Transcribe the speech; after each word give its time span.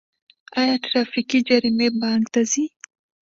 آیا 0.59 0.75
ټرافیکي 0.85 1.39
جریمې 1.47 1.87
بانک 1.99 2.25
ته 2.33 2.41
ځي؟ 2.51 2.65